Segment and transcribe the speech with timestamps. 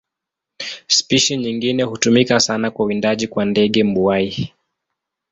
[0.87, 4.51] Spishi nyingine hutumika sana kwa uwindaji kwa ndege mbuai.